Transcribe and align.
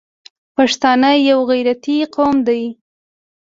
پښتانه 0.55 1.09
یو 1.29 1.39
غیرتي 1.51 1.97
قوم 2.15 2.35
دی. 2.47 2.63